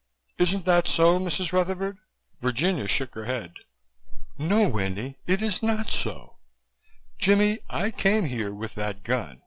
[0.39, 1.53] Isn't that so, Mrs.
[1.53, 1.99] Rutherford?"
[2.39, 3.53] Virginia shook her head.
[4.35, 6.37] "No, Winnie, it is not so.
[7.19, 9.37] Jimmie, I came here with that gun.